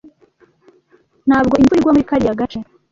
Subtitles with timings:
[1.27, 2.59] Ntabwo imvura igwa muri kariya gace.